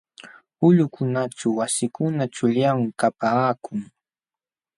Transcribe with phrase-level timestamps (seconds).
[0.67, 3.79] Ulqukunaćhu wasikuna chuqllam kapaakun.